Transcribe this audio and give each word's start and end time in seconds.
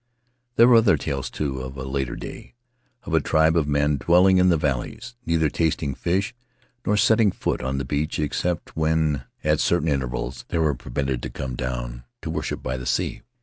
There 0.55 0.67
were 0.67 0.77
other 0.77 0.97
tales, 0.97 1.29
too, 1.29 1.59
of 1.59 1.77
a 1.77 1.83
later 1.83 2.15
day; 2.15 2.55
of 3.03 3.13
a 3.13 3.21
tribe 3.21 3.55
of 3.55 3.67
men 3.67 3.97
dwelling 3.97 4.39
in 4.39 4.49
the 4.49 4.57
valleys, 4.57 5.13
neither 5.27 5.47
tasting 5.47 5.93
fish 5.93 6.33
nor 6.87 6.97
setting 6.97 7.31
foot 7.31 7.61
on 7.61 7.77
the 7.77 7.85
beach 7.85 8.17
except 8.17 8.75
when, 8.75 9.25
at 9.43 9.59
certain 9.59 9.87
intervals, 9.89 10.43
they 10.47 10.57
were 10.57 10.73
permitted 10.73 11.21
to 11.21 11.29
come 11.29 11.53
down 11.55 12.03
to 12.23 12.31
worship 12.31 12.63
by 12.63 12.77
the 12.77 12.87
sea. 12.87 13.21